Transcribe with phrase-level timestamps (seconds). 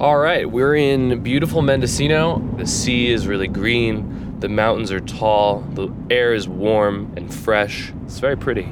[0.00, 2.40] All right, we're in beautiful Mendocino.
[2.56, 7.92] The sea is really green, the mountains are tall, the air is warm and fresh.
[8.04, 8.68] It's very pretty.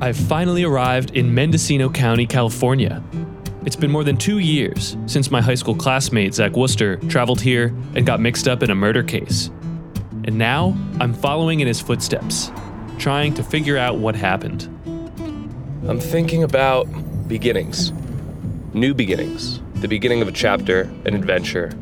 [0.00, 3.02] I've finally arrived in Mendocino County, California.
[3.66, 7.74] It's been more than two years since my high school classmate, Zach Wooster, traveled here
[7.96, 9.50] and got mixed up in a murder case.
[10.26, 12.52] And now I'm following in his footsteps,
[12.98, 14.68] trying to figure out what happened.
[15.88, 16.84] I'm thinking about
[17.26, 17.92] beginnings,
[18.74, 21.72] new beginnings, the beginning of a chapter, an adventure.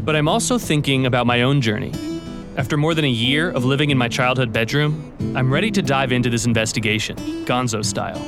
[0.00, 1.92] But I'm also thinking about my own journey.
[2.56, 6.12] After more than a year of living in my childhood bedroom, I'm ready to dive
[6.12, 8.20] into this investigation, gonzo style,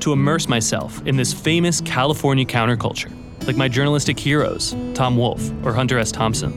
[0.00, 3.12] to immerse myself in this famous California counterculture,
[3.46, 6.10] like my journalistic heroes, Tom Wolfe or Hunter S.
[6.12, 6.52] Thompson.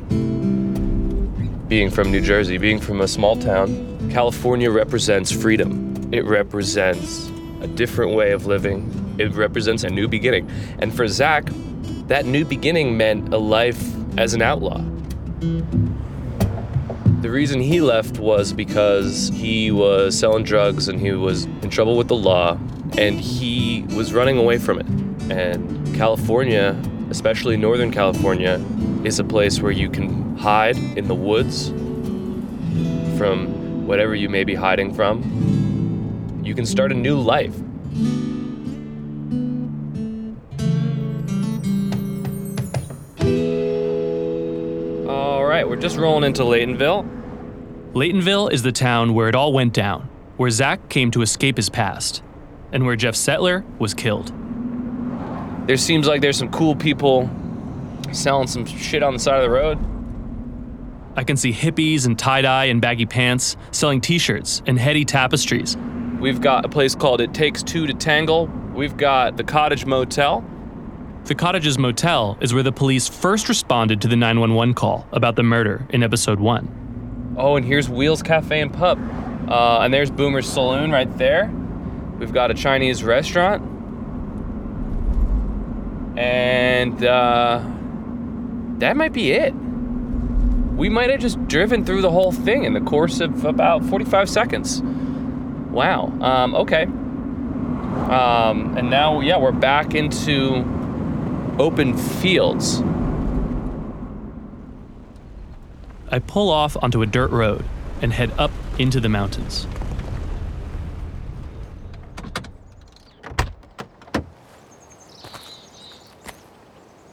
[1.68, 6.10] Being from New Jersey, being from a small town, California represents freedom.
[6.12, 7.30] It represents
[7.62, 9.11] a different way of living.
[9.22, 10.50] It represents a new beginning.
[10.80, 11.48] And for Zach,
[12.08, 14.84] that new beginning meant a life as an outlaw.
[17.22, 21.96] The reason he left was because he was selling drugs and he was in trouble
[21.96, 22.58] with the law
[22.98, 24.88] and he was running away from it.
[25.32, 26.76] And California,
[27.12, 28.60] especially Northern California,
[29.04, 31.70] is a place where you can hide in the woods
[33.18, 36.42] from whatever you may be hiding from.
[36.44, 37.56] You can start a new life.
[45.82, 47.04] Just rolling into Laytonville.
[47.94, 51.70] Laytonville is the town where it all went down, where Zach came to escape his
[51.70, 52.22] past,
[52.72, 54.32] and where Jeff Settler was killed.
[55.68, 57.30] There seems like there's some cool people
[58.12, 59.80] selling some shit on the side of the road.
[61.16, 65.04] I can see hippies and tie dye and baggy pants selling t shirts and heady
[65.04, 65.76] tapestries.
[66.20, 68.48] We've got a place called It Takes Two to Tangle.
[68.76, 70.46] We've got the Cottage Motel.
[71.26, 75.44] The Cottages Motel is where the police first responded to the 911 call about the
[75.44, 77.36] murder in episode 1.
[77.38, 79.00] Oh, and here's Wheels Cafe and Pub.
[79.48, 81.52] Uh, and there's Boomer's Saloon right there.
[82.18, 83.62] We've got a Chinese restaurant.
[86.18, 87.64] And uh,
[88.80, 89.54] that might be it.
[89.54, 94.28] We might have just driven through the whole thing in the course of about 45
[94.28, 94.82] seconds.
[94.82, 96.08] Wow.
[96.20, 96.84] Um, okay.
[96.84, 100.81] Um, and now, yeah, we're back into
[101.60, 102.82] open fields.
[106.10, 107.64] I pull off onto a dirt road
[108.02, 109.68] and head up into the mountains.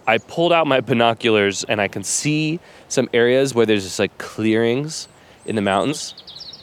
[0.09, 4.16] I pulled out my binoculars and I can see some areas where there's just like
[4.16, 5.06] clearings
[5.44, 6.15] in the mountains.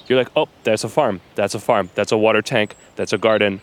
[0.07, 1.21] You're like, oh, that's a farm.
[1.35, 1.91] That's a farm.
[1.93, 2.75] That's a water tank.
[2.95, 3.61] That's a garden.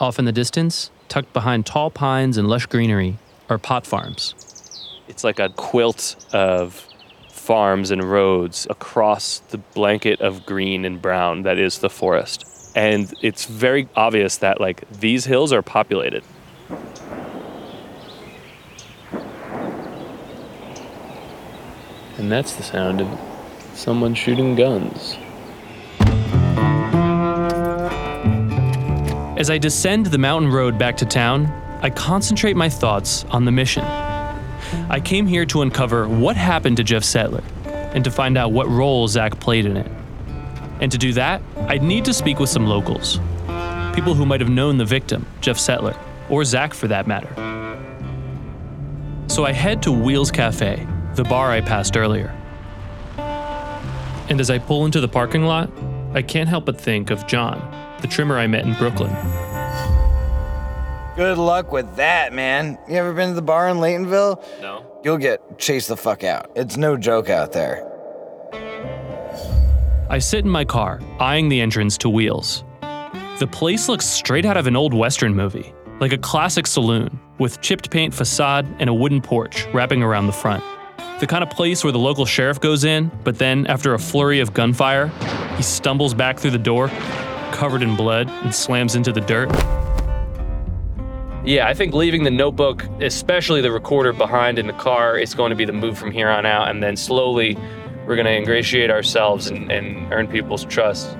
[0.00, 4.34] Off in the distance, tucked behind tall pines and lush greenery, are pot farms.
[5.08, 6.86] It's like a quilt of
[7.30, 12.44] farms and roads across the blanket of green and brown that is the forest.
[12.76, 16.22] And it's very obvious that like these hills are populated.
[22.18, 23.20] And that's the sound of
[23.74, 25.16] someone shooting guns.
[29.38, 31.46] As I descend the mountain road back to town,
[31.80, 33.84] I concentrate my thoughts on the mission.
[33.84, 38.68] I came here to uncover what happened to Jeff Settler and to find out what
[38.68, 39.88] role Zach played in it.
[40.80, 43.20] And to do that, I'd need to speak with some locals.
[43.94, 45.94] People who might have known the victim, Jeff Settler,
[46.28, 47.32] or Zach for that matter.
[49.28, 50.84] So I head to Wheels Cafe,
[51.14, 52.34] the bar I passed earlier.
[53.16, 55.70] And as I pull into the parking lot,
[56.12, 57.60] I can't help but think of John,
[58.00, 59.14] the trimmer I met in Brooklyn.
[61.16, 62.78] Good luck with that, man.
[62.88, 64.40] You ever been to the bar in Laytonville?
[64.60, 64.84] No.
[65.02, 66.50] You'll get chased the fuck out.
[66.54, 67.84] It's no joke out there.
[70.10, 72.64] I sit in my car, eyeing the entrance to Wheels.
[73.40, 77.60] The place looks straight out of an old Western movie, like a classic saloon, with
[77.60, 80.62] chipped paint facade and a wooden porch wrapping around the front.
[81.20, 84.40] The kind of place where the local sheriff goes in, but then, after a flurry
[84.40, 85.08] of gunfire,
[85.56, 86.88] he stumbles back through the door,
[87.52, 89.48] covered in blood, and slams into the dirt.
[91.44, 95.50] Yeah, I think leaving the notebook, especially the recorder behind in the car, is going
[95.50, 96.68] to be the move from here on out.
[96.68, 97.56] And then slowly,
[98.06, 101.14] we're going to ingratiate ourselves and, and earn people's trust.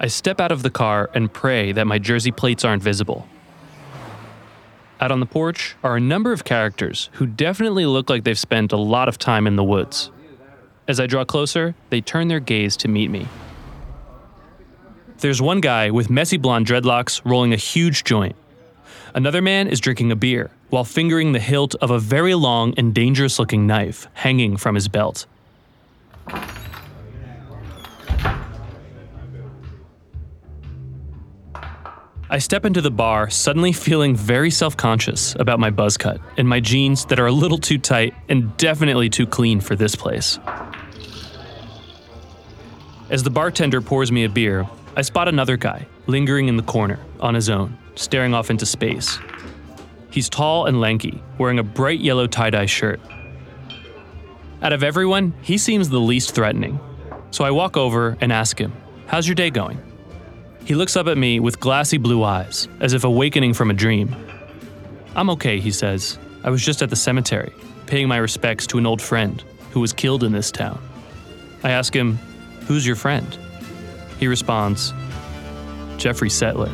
[0.00, 3.26] I step out of the car and pray that my jersey plates aren't visible.
[5.00, 8.72] Out on the porch are a number of characters who definitely look like they've spent
[8.72, 10.10] a lot of time in the woods.
[10.88, 13.28] As I draw closer, they turn their gaze to meet me.
[15.18, 18.34] There's one guy with messy blonde dreadlocks rolling a huge joint.
[19.14, 22.92] Another man is drinking a beer while fingering the hilt of a very long and
[22.92, 25.26] dangerous looking knife hanging from his belt.
[32.30, 36.46] I step into the bar, suddenly feeling very self conscious about my buzz cut and
[36.46, 40.38] my jeans that are a little too tight and definitely too clean for this place.
[43.08, 46.98] As the bartender pours me a beer, I spot another guy lingering in the corner
[47.18, 49.18] on his own, staring off into space.
[50.10, 53.00] He's tall and lanky, wearing a bright yellow tie dye shirt.
[54.60, 56.78] Out of everyone, he seems the least threatening.
[57.30, 58.74] So I walk over and ask him,
[59.06, 59.80] How's your day going?
[60.68, 64.14] He looks up at me with glassy blue eyes, as if awakening from a dream.
[65.16, 66.18] I'm okay, he says.
[66.44, 67.54] I was just at the cemetery,
[67.86, 70.78] paying my respects to an old friend who was killed in this town.
[71.64, 72.18] I ask him,
[72.66, 73.38] Who's your friend?
[74.20, 74.92] He responds,
[75.96, 76.68] Jeffrey Settler.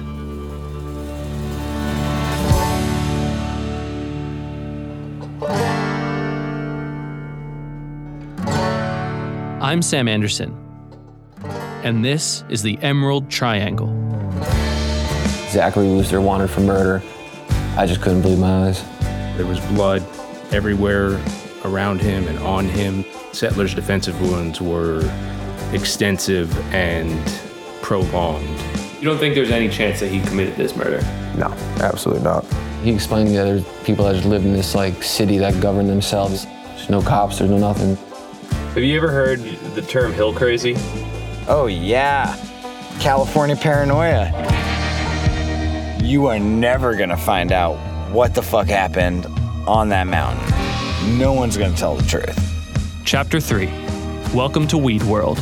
[9.63, 10.64] I'm Sam Anderson,
[11.85, 13.89] and this is the Emerald Triangle.
[15.51, 17.03] Zachary Wooster wanted for murder.
[17.77, 18.83] I just couldn't believe my eyes.
[19.37, 20.03] There was blood
[20.51, 21.23] everywhere
[21.65, 23.05] around him and on him.
[23.33, 25.03] Settler's defensive wounds were
[25.73, 27.21] extensive and
[27.83, 28.49] prolonged.
[28.99, 31.03] You don't think there's any chance that he committed this murder?
[31.37, 31.49] No,
[31.81, 32.47] absolutely not.
[32.83, 36.47] He explained that there's people that just live in this like city that govern themselves.
[36.47, 37.97] There's no cops, there's no nothing.
[38.75, 39.41] Have you ever heard
[39.75, 40.77] the term hill crazy?
[41.47, 42.37] Oh, yeah.
[43.01, 44.31] California paranoia.
[46.03, 47.75] You are never gonna find out
[48.11, 49.27] what the fuck happened
[49.67, 51.19] on that mountain.
[51.19, 52.39] No one's gonna tell the truth.
[53.05, 53.67] Chapter 3
[54.33, 55.39] Welcome to Weed World.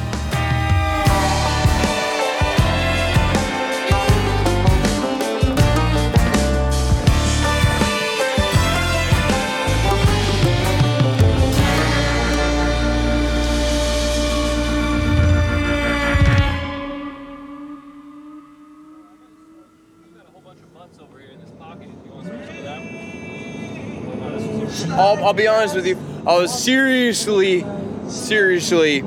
[25.22, 25.96] I'll, I'll be honest with you.
[26.26, 27.64] I was seriously,
[28.08, 29.00] seriously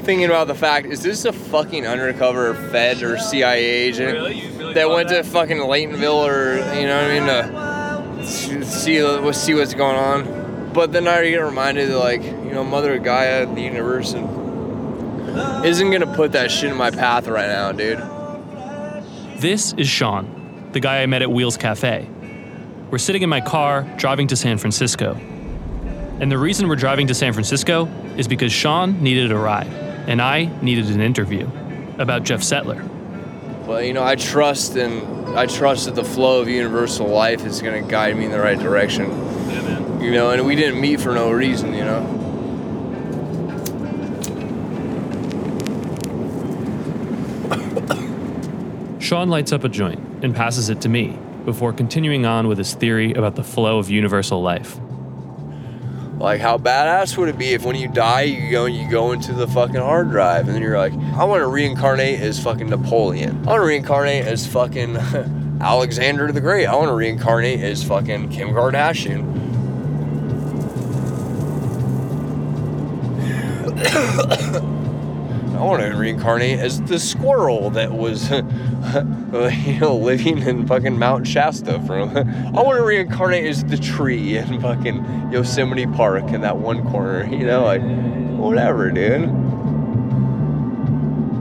[0.00, 4.48] thinking about the fact: is this a fucking undercover Fed or CIA agent Really?
[4.58, 5.24] Really that went that?
[5.24, 10.72] to fucking Laytonville or you know what I mean to see see what's going on?
[10.72, 15.90] But then I get reminded that like you know Mother Gaia, the universe, and isn't
[15.90, 17.98] gonna put that shit in my path right now, dude.
[19.40, 22.08] This is Sean, the guy I met at Wheels Cafe.
[22.90, 25.18] We're sitting in my car driving to San Francisco.
[26.22, 27.86] And the reason we're driving to San Francisco
[28.16, 29.66] is because Sean needed a ride,
[30.06, 31.50] and I needed an interview
[31.98, 32.80] about Jeff Settler.
[33.66, 37.60] Well, you know, I trust and I trust that the flow of universal life is
[37.60, 39.10] gonna guide me in the right direction.
[40.00, 42.18] You know, and we didn't meet for no reason, you know.
[49.00, 52.74] Sean lights up a joint and passes it to me before continuing on with his
[52.74, 54.78] theory about the flow of universal life.
[56.22, 59.32] Like how badass would it be if when you die you go you go into
[59.32, 63.42] the fucking hard drive and then you're like, I want to reincarnate as fucking Napoleon.
[63.42, 64.96] I want to reincarnate as fucking
[65.60, 66.66] Alexander the Great.
[66.66, 69.42] I want to reincarnate as fucking Kim Kardashian.
[75.72, 78.30] I want to reincarnate as the squirrel that was,
[79.66, 81.80] you know, living in fucking Mount Shasta.
[81.86, 86.86] From I want to reincarnate as the tree in fucking Yosemite Park in that one
[86.90, 87.24] corner.
[87.24, 87.80] You know, like
[88.38, 89.30] whatever, dude.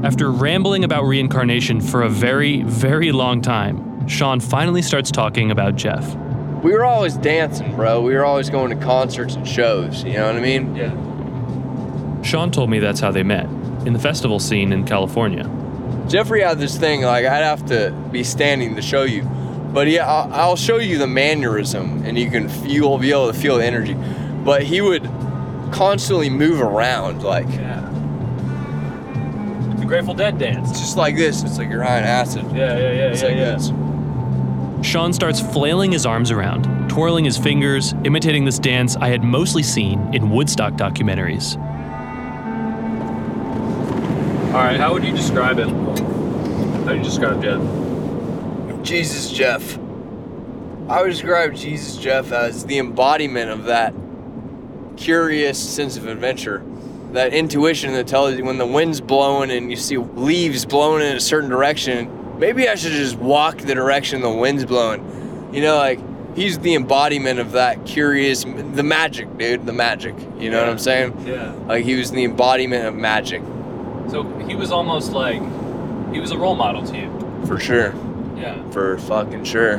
[0.06, 5.76] After rambling about reincarnation for a very, very long time, Sean finally starts talking about
[5.76, 6.16] Jeff.
[6.64, 8.02] We were always dancing, bro.
[8.02, 10.06] We were always going to concerts and shows.
[10.06, 10.74] You know what I mean?
[10.74, 12.22] Yeah.
[12.24, 13.48] Sean told me that's how they met,
[13.86, 15.50] in the festival scene in California.
[16.08, 19.24] Jeffrey had this thing like I'd have to be standing to show you,
[19.74, 23.38] but yeah, I'll, I'll show you the mannerism, and you can you'll be able to
[23.38, 23.96] feel the energy.
[24.44, 25.04] But he would
[25.72, 27.88] constantly move around, like Yeah.
[29.80, 30.70] The Grateful Dead dance.
[30.72, 31.44] It's just like this.
[31.44, 32.44] It's like you're high on acid.
[32.52, 33.52] Yeah, yeah, yeah, It's yeah, like yeah.
[33.56, 33.72] this.
[34.88, 39.62] Sean starts flailing his arms around, twirling his fingers, imitating this dance I had mostly
[39.64, 41.56] seen in Woodstock documentaries.
[44.52, 45.70] All right, how would you describe him?
[46.84, 47.62] How do you describe Jeff?
[48.84, 49.78] Jesus Jeff.
[50.90, 53.94] I would describe Jesus Jeff as the embodiment of that
[54.98, 56.62] curious sense of adventure
[57.14, 61.16] that intuition that tells you when the wind's blowing and you see leaves blowing in
[61.16, 65.50] a certain direction, maybe I should just walk the direction the wind's blowing.
[65.54, 66.00] You know, like
[66.36, 70.16] he's the embodiment of that curious, the magic, dude, the magic.
[70.38, 71.26] You know what I'm saying?
[71.26, 71.54] Yeah.
[71.68, 73.42] Like he was the embodiment of magic
[74.12, 75.42] So he was almost like
[76.14, 77.46] he was a role model to you.
[77.48, 77.94] for sure.
[78.38, 78.70] Yeah.
[78.72, 79.76] for fucking sure.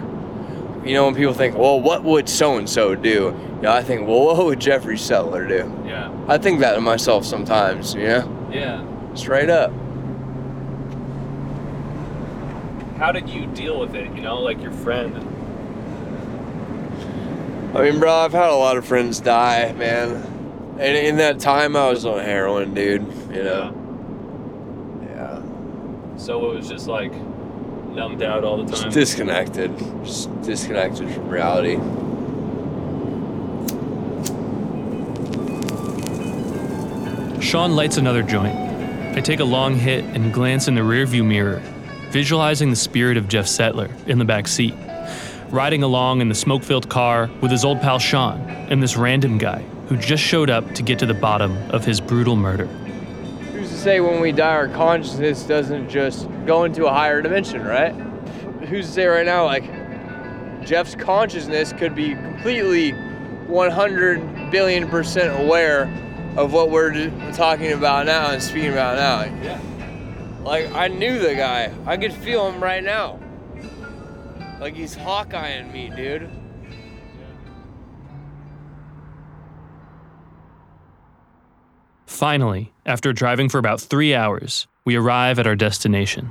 [0.84, 3.10] You know, when people think, well, what would so and so do?
[3.56, 5.72] You know, I think, well, what would Jeffrey Settler do?
[5.86, 6.10] Yeah.
[6.28, 8.48] I think that of myself sometimes, you know?
[8.52, 8.84] Yeah.
[9.14, 9.70] Straight up.
[12.98, 14.12] How did you deal with it?
[14.14, 15.16] You know, like your friend.
[17.76, 20.16] I mean, bro, I've had a lot of friends die, man.
[20.78, 23.72] And in that time, I was on heroin, dude, you know?
[23.74, 23.81] Yeah.
[26.22, 27.12] So it was just like
[27.90, 28.92] numbed out all the Just time.
[28.92, 29.76] disconnected.
[30.04, 31.74] Just disconnected from reality.
[37.40, 38.56] Sean lights another joint.
[39.16, 41.60] I take a long hit and glance in the rearview mirror,
[42.10, 44.74] visualizing the spirit of Jeff Settler in the back seat,
[45.50, 49.38] riding along in the smoke filled car with his old pal Sean and this random
[49.38, 52.68] guy who just showed up to get to the bottom of his brutal murder.
[53.82, 57.92] Say when we die, our consciousness doesn't just go into a higher dimension, right?
[58.68, 59.64] Who's to say right now, like,
[60.64, 65.92] Jeff's consciousness could be completely 100 billion percent aware
[66.36, 69.16] of what we're talking about now and speaking about now.
[69.16, 69.58] Like, Yeah.
[70.44, 71.72] like, I knew the guy.
[71.84, 73.18] I could feel him right now.
[74.60, 76.30] Like, he's Hawkeyeing me, dude.
[82.22, 86.30] Finally, after driving for about three hours, we arrive at our destination.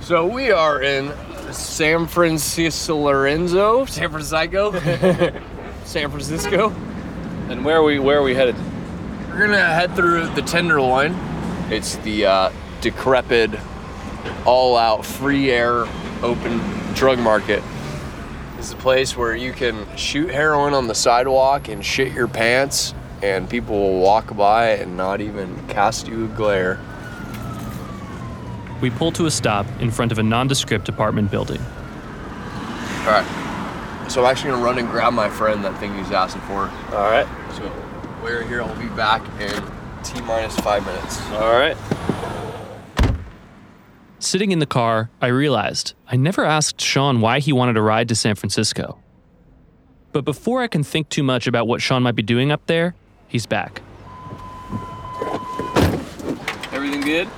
[0.00, 1.12] So we are in
[1.52, 4.72] San Francisco Lorenzo, San Francisco,
[5.84, 6.70] San Francisco.
[7.48, 8.56] And where are we where are we headed?
[9.28, 11.14] We're gonna head through the Tenderloin.
[11.70, 13.52] It's the uh, decrepit,
[14.44, 15.86] all-out, free air,
[16.24, 16.58] open
[16.94, 17.62] drug market.
[18.58, 22.92] It's a place where you can shoot heroin on the sidewalk and shit your pants,
[23.22, 26.80] and people will walk by and not even cast you a glare.
[28.80, 31.60] We pull to a stop in front of a nondescript apartment building.
[31.60, 34.06] All right.
[34.08, 36.70] So I'm actually gonna run and grab my friend that thing he's asking for.
[36.94, 37.26] All right.
[37.54, 37.70] So
[38.22, 38.62] we're here.
[38.62, 39.62] I'll be back in
[40.02, 41.20] t minus five minutes.
[41.32, 41.76] All right.
[44.18, 48.08] Sitting in the car, I realized I never asked Sean why he wanted to ride
[48.08, 48.98] to San Francisco.
[50.12, 52.94] But before I can think too much about what Sean might be doing up there,
[53.30, 53.80] he's back.
[56.72, 57.28] Everything good?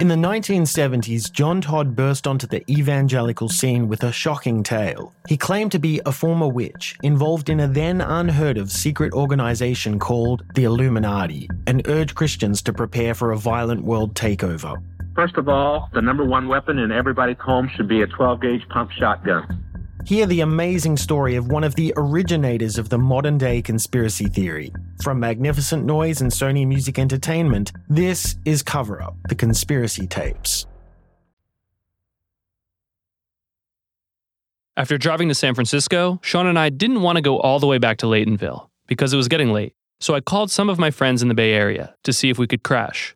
[0.00, 5.14] In the 1970s, John Todd burst onto the evangelical scene with a shocking tale.
[5.28, 9.98] He claimed to be a former witch involved in a then unheard of secret organization
[9.98, 14.76] called the Illuminati and urged Christians to prepare for a violent world takeover.
[15.14, 18.68] First of all, the number one weapon in everybody's home should be a 12 gauge
[18.68, 19.64] pump shotgun.
[20.04, 24.72] Hear the amazing story of one of the originators of the modern day conspiracy theory.
[25.02, 30.66] From Magnificent Noise and Sony Music Entertainment, this is Cover Up, the conspiracy tapes.
[34.76, 37.78] After driving to San Francisco, Sean and I didn't want to go all the way
[37.78, 39.74] back to Laytonville because it was getting late.
[40.00, 42.48] So I called some of my friends in the Bay Area to see if we
[42.48, 43.14] could crash.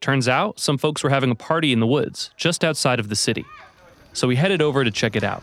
[0.00, 3.16] Turns out some folks were having a party in the woods just outside of the
[3.16, 3.44] city.
[4.12, 5.42] So we headed over to check it out.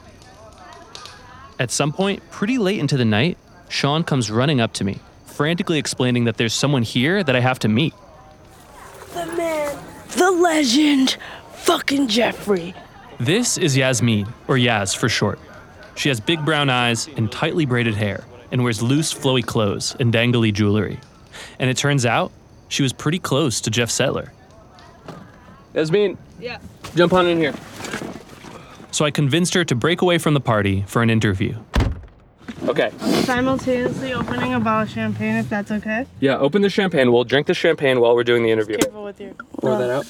[1.60, 3.38] At some point, pretty late into the night,
[3.70, 7.60] Sean comes running up to me, frantically explaining that there's someone here that I have
[7.60, 7.94] to meet.
[9.14, 9.78] The man,
[10.18, 11.18] the legend,
[11.54, 12.74] fucking Jeffrey.
[13.20, 15.40] This is Yasmin, or Yaz for short.
[15.96, 20.14] She has big brown eyes and tightly braided hair, and wears loose, flowy clothes and
[20.14, 21.00] dangly jewelry.
[21.60, 22.32] And it turns out
[22.68, 24.34] she was pretty close to Jeff Settler.
[25.75, 26.58] Yasmin, Yeah.
[26.96, 27.53] jump on in here.
[28.91, 31.55] So I convinced her to break away from the party for an interview.
[32.67, 32.91] Okay.
[33.24, 36.05] simultaneously opening a bottle of champagne if that's okay.
[36.20, 37.12] Yeah, open the champagne.
[37.12, 38.77] We'll drink the champagne while we're doing the interview.
[38.77, 39.32] Careful with your.
[39.60, 40.05] Pour that out.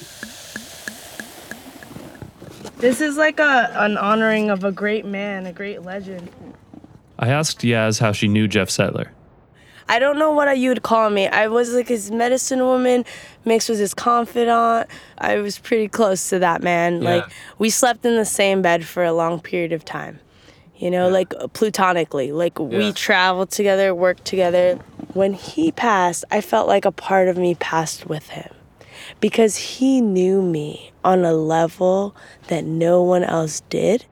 [2.77, 6.29] This is like a an honoring of a great man, a great legend.
[7.17, 9.11] I asked Yaz how she knew Jeff Settler.
[9.87, 11.27] I don't know what you would call me.
[11.27, 13.05] I was like his medicine woman
[13.45, 14.89] mixed with his confidant.
[15.17, 17.01] I was pretty close to that man.
[17.01, 17.09] Yeah.
[17.15, 17.25] Like
[17.59, 20.19] we slept in the same bed for a long period of time.
[20.77, 22.31] You know, like platonically.
[22.31, 24.79] Like we traveled together, worked together.
[25.13, 28.51] When he passed, I felt like a part of me passed with him.
[29.21, 32.15] because he knew me on a level
[32.47, 34.05] that no one else did.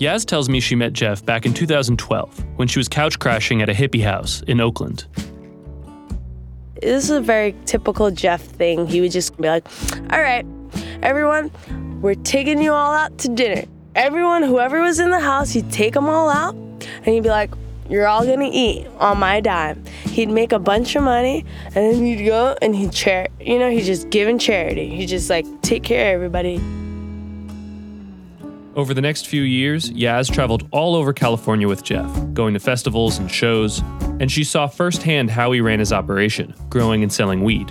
[0.00, 3.68] Yaz tells me she met Jeff back in 2012 when she was couch crashing at
[3.68, 5.04] a hippie house in Oakland.
[6.80, 8.86] This is a very typical Jeff thing.
[8.86, 9.66] He would just be like,
[10.10, 10.46] All right,
[11.02, 11.50] everyone,
[12.00, 13.64] we're taking you all out to dinner.
[13.94, 17.50] Everyone, whoever was in the house, he'd take them all out and he'd be like,
[17.90, 19.84] You're all gonna eat on my dime.
[20.04, 23.68] He'd make a bunch of money and then he'd go and he'd char you know,
[23.68, 24.88] he's just giving charity.
[24.96, 26.58] He just like take care of everybody.
[28.76, 33.18] Over the next few years, Yaz traveled all over California with Jeff, going to festivals
[33.18, 33.80] and shows,
[34.20, 37.68] and she saw firsthand how he ran his operation, growing and selling weed.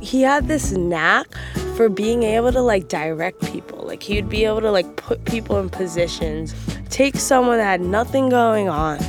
[0.00, 1.26] He had this knack
[1.74, 3.78] for being able to like direct people.
[3.78, 6.54] Like he would be able to like put people in positions,
[6.88, 9.02] take someone that had nothing going on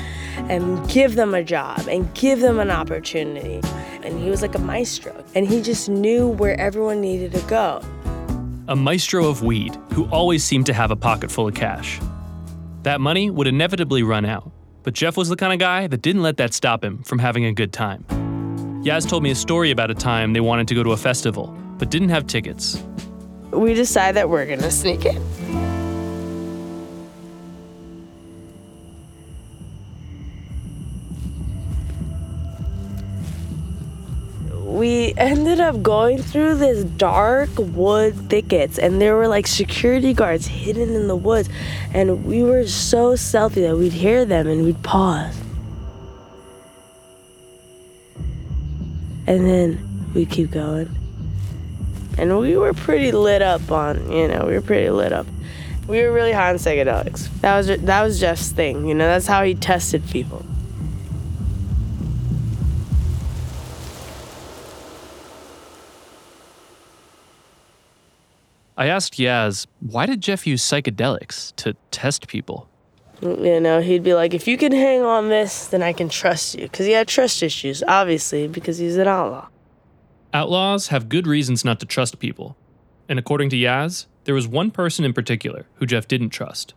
[0.50, 3.62] and give them a job and give them an opportunity.
[4.02, 7.84] And he was like a maestro and he just knew where everyone needed to go.
[8.68, 12.00] A maestro of weed who always seemed to have a pocket full of cash.
[12.82, 16.24] That money would inevitably run out, but Jeff was the kind of guy that didn't
[16.24, 18.04] let that stop him from having a good time.
[18.84, 21.56] Yaz told me a story about a time they wanted to go to a festival,
[21.78, 22.84] but didn't have tickets.
[23.52, 25.22] We decided that we're gonna sneak in.
[34.86, 40.46] We ended up going through this dark wood thickets and there were like security guards
[40.46, 41.50] hidden in the woods
[41.92, 45.36] and we were so stealthy that we'd hear them and we'd pause.
[49.26, 50.96] And then we'd keep going.
[52.20, 55.26] And we were pretty lit up on you know we were pretty lit up.
[55.88, 57.28] We were really high on psychedelics.
[57.42, 60.46] That was that was jeff's thing you know that's how he tested people
[68.78, 72.70] I asked Yaz, why did Jeff use psychedelics to test people?
[73.22, 76.10] Mm, you know, he'd be like, if you can hang on this, then I can
[76.10, 76.64] trust you.
[76.64, 79.48] Because he had trust issues, obviously, because he's an outlaw.
[80.34, 82.58] Outlaws have good reasons not to trust people.
[83.08, 86.74] And according to Yaz, there was one person in particular who Jeff didn't trust.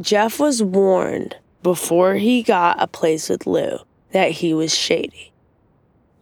[0.00, 3.78] Jeff was warned before he got a place with Lou
[4.12, 5.32] that he was shady.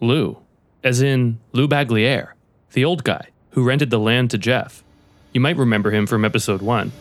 [0.00, 0.38] Lou,
[0.82, 2.28] as in Lou Bagliere,
[2.72, 4.83] the old guy who rented the land to Jeff.
[5.34, 6.92] You might remember him from episode one.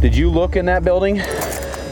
[0.00, 1.20] Did you look in that building?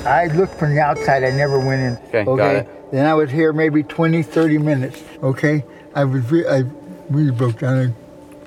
[0.05, 1.23] I looked from the outside.
[1.23, 2.09] I never went in.
[2.09, 2.91] Okay, got it.
[2.91, 5.01] Then I was here maybe 20, 30 minutes.
[5.23, 5.65] Okay.
[5.95, 6.65] I was re- I
[7.11, 7.95] really broke down and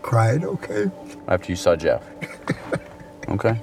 [0.02, 0.44] cried.
[0.44, 0.92] Okay.
[1.30, 2.04] After you saw Jeff.
[3.30, 3.62] okay.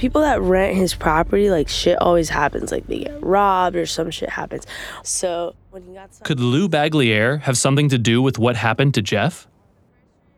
[0.00, 2.72] People that rent his property, like shit always happens.
[2.72, 4.66] Like they get robbed or some shit happens.
[5.04, 8.94] So when he got some- Could Lou Bagliere have something to do with what happened
[8.94, 9.46] to Jeff?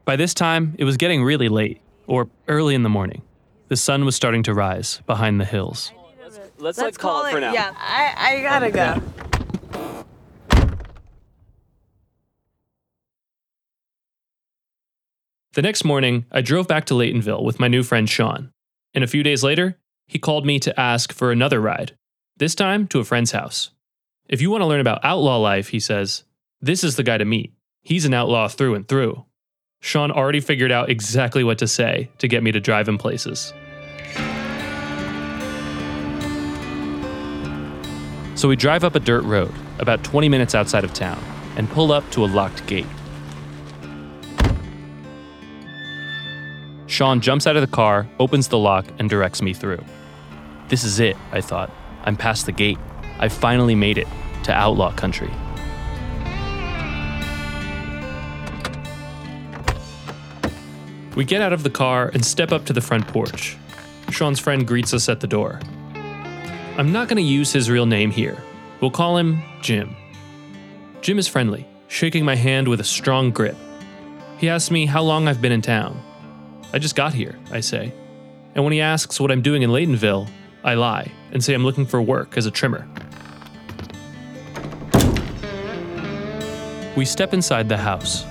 [0.04, 3.22] By this time, it was getting really late, or early in the morning.
[3.68, 5.92] The sun was starting to rise behind the hills.
[6.58, 7.52] Let's, like call, it for now.
[7.52, 9.00] Yeah, I, I gotta go.
[15.54, 18.51] The next morning, I drove back to Laytonville with my new friend Sean.
[18.94, 21.96] And a few days later, he called me to ask for another ride,
[22.36, 23.70] this time to a friend's house.
[24.28, 26.24] If you want to learn about outlaw life, he says,
[26.60, 27.52] this is the guy to meet.
[27.82, 29.24] He's an outlaw through and through.
[29.80, 33.52] Sean already figured out exactly what to say to get me to drive him places.
[38.34, 41.22] So we drive up a dirt road, about 20 minutes outside of town,
[41.56, 42.86] and pull up to a locked gate.
[47.02, 49.84] Sean jumps out of the car, opens the lock, and directs me through.
[50.68, 51.68] This is it, I thought.
[52.04, 52.78] I'm past the gate.
[53.18, 54.06] I finally made it
[54.44, 55.32] to outlaw country.
[61.16, 63.56] We get out of the car and step up to the front porch.
[64.10, 65.58] Sean's friend greets us at the door.
[66.76, 68.40] I'm not going to use his real name here.
[68.80, 69.96] We'll call him Jim.
[71.00, 73.56] Jim is friendly, shaking my hand with a strong grip.
[74.38, 76.00] He asks me how long I've been in town.
[76.72, 77.92] I just got here, I say.
[78.54, 80.28] And when he asks what I'm doing in Laytonville,
[80.64, 82.86] I lie and say I'm looking for work as a trimmer.
[86.96, 88.24] We step inside the house.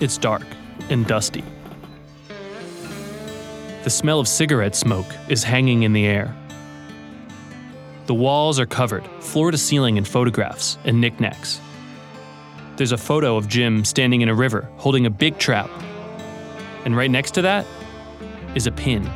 [0.00, 0.46] It's dark
[0.88, 1.44] and dusty.
[3.84, 6.36] The smell of cigarette smoke is hanging in the air.
[8.06, 11.60] The walls are covered, floor to ceiling, in photographs and knickknacks.
[12.76, 15.70] There's a photo of Jim standing in a river holding a big trout.
[16.84, 17.66] And right next to that,
[18.54, 19.08] is a pin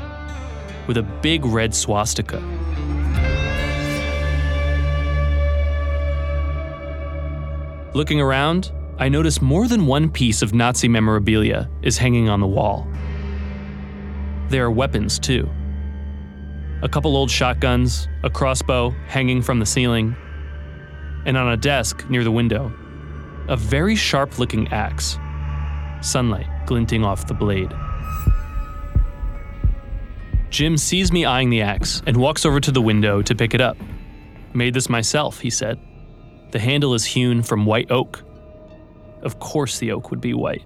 [0.86, 2.38] with a big red swastika.
[7.94, 12.46] Looking around, I notice more than one piece of Nazi memorabilia is hanging on the
[12.46, 12.86] wall.
[14.48, 15.48] There are weapons, too.
[16.82, 20.14] A couple old shotguns, a crossbow hanging from the ceiling,
[21.24, 22.72] and on a desk near the window,
[23.48, 25.18] a very sharp looking axe,
[26.02, 27.72] sunlight glinting off the blade.
[30.50, 33.60] Jim sees me eyeing the axe and walks over to the window to pick it
[33.60, 33.76] up.
[34.52, 35.80] Made this myself, he said.
[36.52, 38.22] The handle is hewn from white oak.
[39.22, 40.64] Of course, the oak would be white.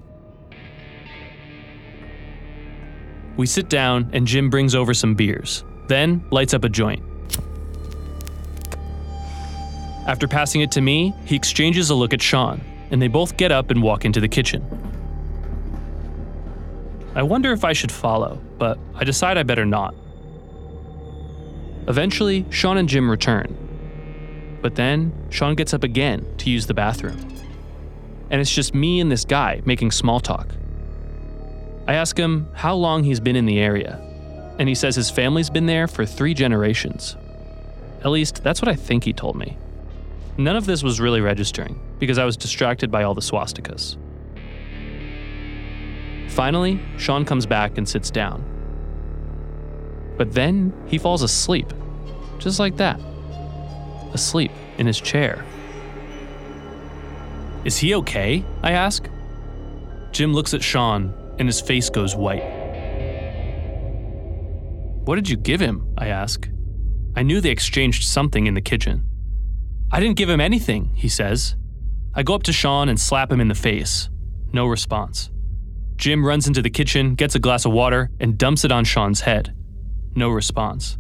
[3.39, 7.03] We sit down, and Jim brings over some beers, then lights up a joint.
[10.07, 13.53] After passing it to me, he exchanges a look at Sean, and they both get
[13.53, 14.88] up and walk into the kitchen.
[17.15, 19.95] I wonder if I should follow, but I decide I better not.
[21.89, 24.59] Eventually, Sean and Jim return.
[24.61, 27.19] But then, Sean gets up again to use the bathroom.
[28.31, 30.49] And it's just me and this guy making small talk.
[31.87, 33.99] I ask him how long he's been in the area,
[34.59, 37.17] and he says his family's been there for three generations.
[38.01, 39.57] At least, that's what I think he told me.
[40.37, 43.97] None of this was really registering, because I was distracted by all the swastikas.
[46.29, 48.45] Finally, Sean comes back and sits down.
[50.17, 51.73] But then he falls asleep,
[52.39, 53.01] just like that.
[54.13, 55.45] Asleep in his chair.
[57.65, 58.45] Is he okay?
[58.63, 59.09] I ask.
[60.13, 62.45] Jim looks at Sean and his face goes white.
[65.05, 65.95] What did you give him?
[65.97, 66.49] I ask.
[67.17, 69.05] I knew they exchanged something in the kitchen.
[69.91, 71.57] I didn't give him anything, he says.
[72.15, 74.11] I go up to Sean and slap him in the face.
[74.53, 75.31] No response.
[75.99, 79.23] Jim runs into the kitchen, gets a glass of water, and dumps it on Sean's
[79.23, 79.53] head.
[80.15, 80.97] No response.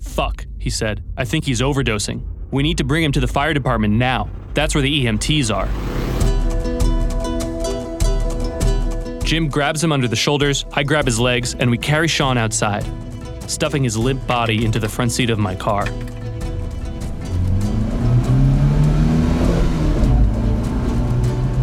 [0.00, 1.04] Fuck, he said.
[1.14, 2.22] I think he's overdosing.
[2.50, 4.30] We need to bring him to the fire department now.
[4.54, 5.68] That's where the EMTs are.
[9.22, 12.84] Jim grabs him under the shoulders, I grab his legs, and we carry Sean outside,
[13.48, 15.84] stuffing his limp body into the front seat of my car.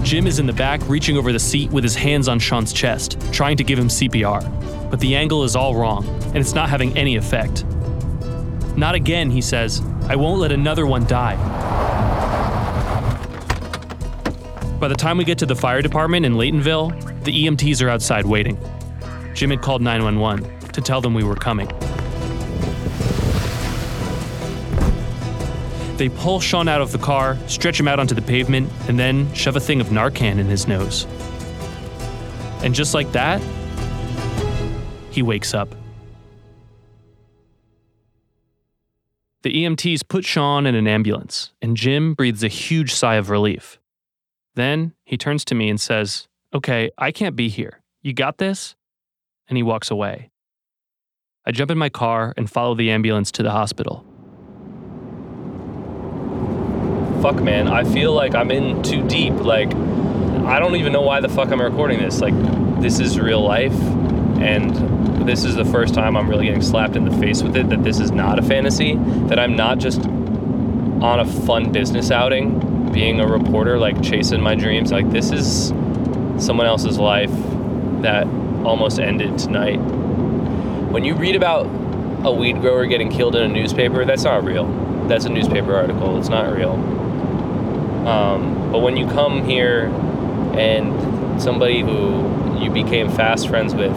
[0.07, 3.19] Jim is in the back, reaching over the seat with his hands on Sean's chest,
[3.33, 4.89] trying to give him CPR.
[4.89, 7.65] But the angle is all wrong, and it's not having any effect.
[8.77, 9.81] Not again, he says.
[10.07, 11.35] I won't let another one die.
[14.79, 18.25] By the time we get to the fire department in Laytonville, the EMTs are outside
[18.25, 18.57] waiting.
[19.33, 21.69] Jim had called 911 to tell them we were coming.
[25.97, 29.33] They pull Sean out of the car, stretch him out onto the pavement, and then
[29.33, 31.07] shove a thing of Narcan in his nose.
[32.63, 33.41] And just like that,
[35.09, 35.73] he wakes up.
[39.41, 43.79] The EMTs put Sean in an ambulance, and Jim breathes a huge sigh of relief.
[44.55, 47.81] Then he turns to me and says, Okay, I can't be here.
[48.01, 48.75] You got this?
[49.47, 50.31] And he walks away.
[51.45, 54.06] I jump in my car and follow the ambulance to the hospital.
[57.21, 59.33] Fuck, man, I feel like I'm in too deep.
[59.33, 62.21] Like, I don't even know why the fuck I'm recording this.
[62.21, 62.33] Like,
[62.81, 63.79] this is real life,
[64.39, 67.69] and this is the first time I'm really getting slapped in the face with it
[67.69, 68.95] that this is not a fantasy,
[69.27, 74.55] that I'm not just on a fun business outing, being a reporter, like chasing my
[74.55, 74.91] dreams.
[74.91, 75.69] Like, this is
[76.37, 77.31] someone else's life
[78.01, 78.25] that
[78.63, 79.77] almost ended tonight.
[79.77, 81.65] When you read about
[82.25, 84.65] a weed grower getting killed in a newspaper, that's not real.
[85.07, 86.17] That's a newspaper article.
[86.17, 86.75] It's not real.
[88.07, 89.87] Um, but when you come here
[90.57, 93.95] and somebody who you became fast friends with,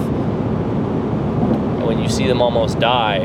[1.87, 3.18] when you see them almost die,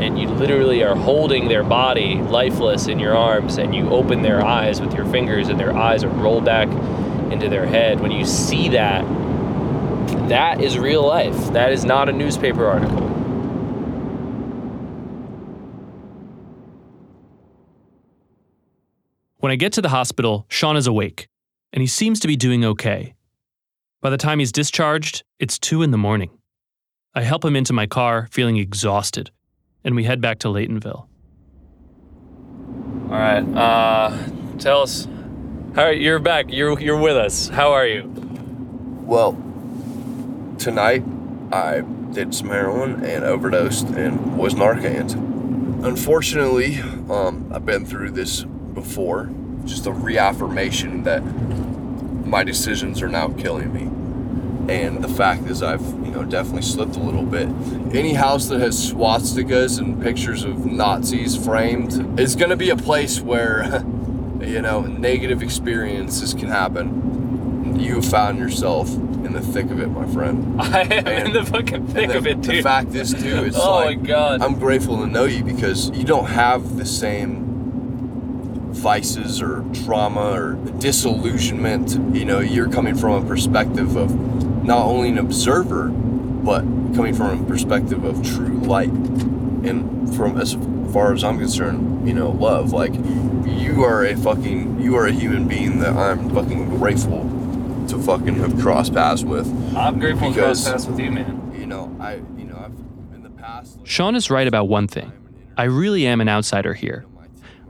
[0.00, 4.44] and you literally are holding their body lifeless in your arms, and you open their
[4.44, 6.68] eyes with your fingers, and their eyes are rolled back
[7.32, 9.04] into their head, when you see that,
[10.28, 11.52] that is real life.
[11.52, 12.97] That is not a newspaper article.
[19.48, 21.26] When I get to the hospital, Sean is awake,
[21.72, 23.14] and he seems to be doing okay.
[24.02, 26.28] By the time he's discharged, it's 2 in the morning.
[27.14, 29.30] I help him into my car, feeling exhausted,
[29.82, 31.06] and we head back to Laytonville.
[33.04, 33.40] All right.
[33.40, 34.18] Uh,
[34.58, 35.06] tell us.
[35.06, 36.52] All right, you're back.
[36.52, 37.48] You're you're with us.
[37.48, 38.02] How are you?
[39.06, 39.32] Well,
[40.58, 41.04] tonight
[41.52, 41.80] I
[42.12, 45.86] did some heroin and overdosed and was Narcan.
[45.86, 49.30] Unfortunately, um, I've been through this before.
[49.68, 51.20] Just a reaffirmation that
[52.24, 54.72] my decisions are now killing me.
[54.72, 57.48] And the fact is, I've you know definitely slipped a little bit.
[57.94, 62.76] Any house that has swastikas and pictures of Nazis framed is going to be a
[62.76, 63.64] place where
[64.40, 67.78] you know negative experiences can happen.
[67.78, 68.92] You have found yourself
[69.28, 70.60] in the thick of it, my friend.
[70.60, 72.56] I am in the fucking thick the, of it, dude.
[72.56, 74.42] The fact is, too, it's oh like my god.
[74.42, 77.47] I'm grateful to know you because you don't have the same
[78.78, 82.16] vices or trauma or disillusionment.
[82.16, 84.14] You know, you're coming from a perspective of
[84.64, 86.62] not only an observer, but
[86.94, 88.90] coming from a perspective of true light.
[88.90, 90.56] And from as
[90.92, 92.72] far as I'm concerned, you know, love.
[92.72, 92.94] Like,
[93.44, 97.24] you are a fucking, you are a human being that I'm fucking grateful
[97.88, 99.46] to fucking have crossed paths with.
[99.76, 101.52] I'm grateful to cross because, paths with you, man.
[101.58, 103.78] You know, I, you know, I've in the past.
[103.84, 105.12] Sean is right about one thing.
[105.56, 107.04] I really am an outsider here.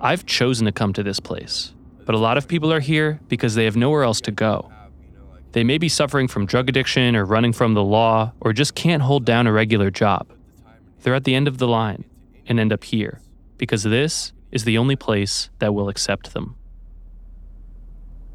[0.01, 3.55] I've chosen to come to this place, but a lot of people are here because
[3.55, 4.71] they have nowhere else to go.
[5.53, 9.03] They may be suffering from drug addiction or running from the law or just can't
[9.03, 10.29] hold down a regular job.
[11.03, 12.05] They're at the end of the line
[12.47, 13.21] and end up here
[13.57, 16.55] because this is the only place that will accept them.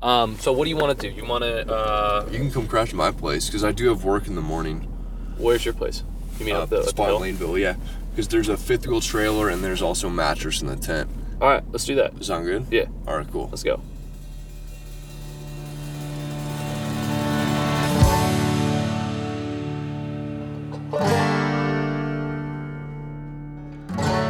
[0.01, 1.15] Um, so what do you want to do?
[1.15, 1.71] You want to?
[1.71, 4.41] Uh, You can come crash at my place because I do have work in the
[4.41, 4.81] morning.
[5.37, 6.03] where's your place?
[6.39, 7.23] You mean uh, up the, up spot hill?
[7.23, 7.75] in Laneville, yeah.
[8.11, 11.09] Because there's a fifth wheel trailer and there's also a mattress in the tent.
[11.43, 12.23] All right, let's do that.
[12.23, 12.65] Sound good?
[12.71, 13.49] Yeah, All right, cool.
[13.51, 13.81] let's go.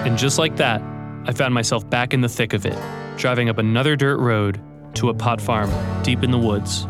[0.03, 0.81] And just like that,
[1.27, 2.75] I found myself back in the thick of it,
[3.15, 4.59] driving up another dirt road
[4.95, 5.69] to a pot farm
[6.01, 6.87] deep in the woods,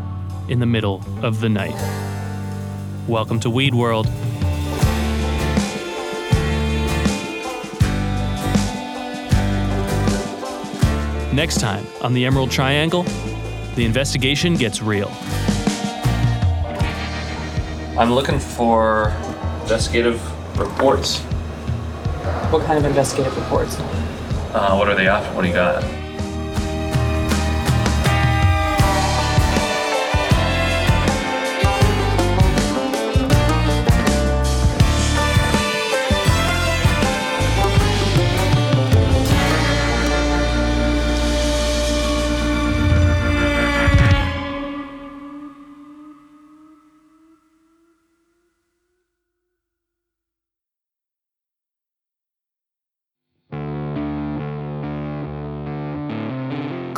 [0.48, 1.76] in the middle of the night.
[3.08, 4.06] Welcome to Weed World.
[11.34, 13.02] Next time on the Emerald Triangle,
[13.74, 15.10] the investigation gets real.
[17.98, 19.12] I'm looking for
[19.62, 20.22] investigative
[20.56, 21.18] reports.
[22.52, 23.80] What kind of investigative reports?
[24.54, 25.34] Uh, what are they after?
[25.34, 25.82] What do you got?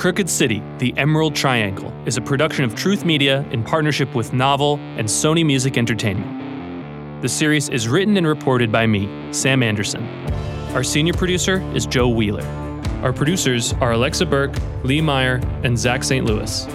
[0.07, 4.77] Crooked City, The Emerald Triangle is a production of Truth Media in partnership with Novel
[4.97, 7.23] and Sony Music Entertainment.
[7.23, 10.07] The series is written and reported by me, Sam Anderson.
[10.77, 12.47] Our senior producer is Joe Wheeler.
[13.03, 16.25] Our producers are Alexa Burke, Lee Meyer, and Zach St.
[16.25, 16.69] Louis.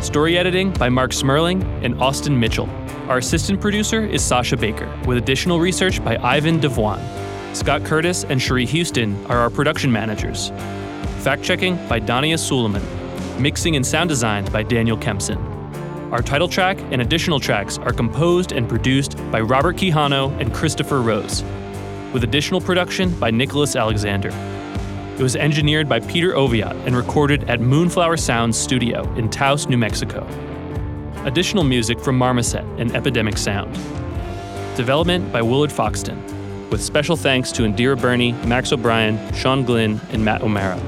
[0.00, 2.68] Story editing by Marc Smerling and Austin Mitchell.
[3.08, 7.54] Our assistant producer is Sasha Baker, with additional research by Ivan Devoine.
[7.54, 10.50] Scott Curtis and Cherie Houston are our production managers.
[11.22, 12.82] Fact checking by Dania Suleiman.
[13.40, 15.38] Mixing and sound design by Daniel Kempson.
[16.10, 21.00] Our title track and additional tracks are composed and produced by Robert Quijano and Christopher
[21.00, 21.44] Rose,
[22.12, 24.30] with additional production by Nicholas Alexander.
[25.16, 29.78] It was engineered by Peter Oviat and recorded at Moonflower Sounds Studio in Taos, New
[29.78, 30.26] Mexico.
[31.24, 33.72] Additional music from Marmoset and Epidemic Sound.
[34.76, 36.20] Development by Willard Foxton,
[36.68, 40.80] with special thanks to Indira Burney, Max O'Brien, Sean Glynn, and Matt O'Mara.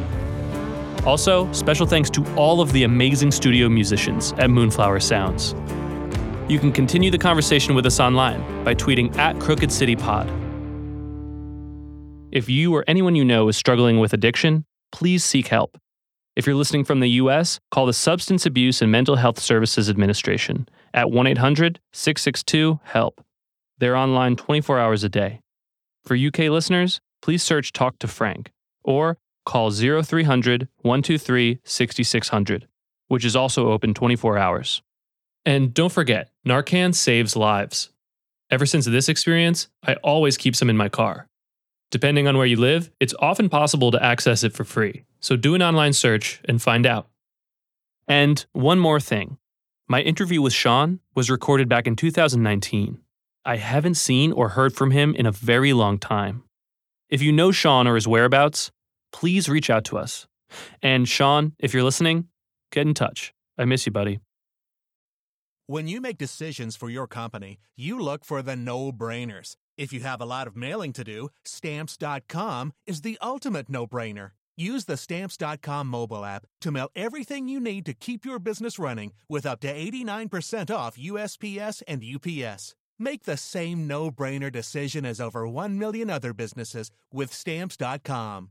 [1.07, 5.55] Also, special thanks to all of the amazing studio musicians at Moonflower Sounds.
[6.49, 10.31] You can continue the conversation with us online by tweeting at Crooked City Pod.
[12.33, 15.79] If you or anyone you know is struggling with addiction, please seek help.
[16.37, 20.69] If you're listening from the US, call the Substance Abuse and Mental Health Services Administration
[20.93, 23.21] at 1 800 662 HELP.
[23.79, 25.41] They're online 24 hours a day.
[26.05, 28.51] For UK listeners, please search Talk to Frank
[28.83, 32.69] or call 0300 123 6600,
[33.09, 34.83] which is also open 24 hours.
[35.45, 37.91] And don't forget, Narcan saves lives.
[38.51, 41.29] Ever since this experience, I always keep some in my car.
[41.91, 45.55] Depending on where you live, it's often possible to access it for free, so do
[45.55, 47.09] an online search and find out.
[48.09, 49.39] And one more thing
[49.87, 52.99] my interview with Sean was recorded back in 2019.
[53.45, 56.43] I haven't seen or heard from him in a very long time.
[57.11, 58.71] If you know Sean or his whereabouts,
[59.15, 60.27] please reach out to us.
[60.83, 62.27] And Sean, if you're listening,
[62.73, 63.33] get in touch.
[63.57, 64.19] I miss you, buddy.
[65.67, 69.57] When you make decisions for your company, you look for the no brainers.
[69.79, 74.33] If you have a lot of mailing to do, stamps.com is the ultimate no brainer.
[74.57, 79.13] Use the stamps.com mobile app to mail everything you need to keep your business running
[79.29, 82.75] with up to 89% off USPS and UPS.
[82.99, 88.51] Make the same no brainer decision as over 1 million other businesses with stamps.com.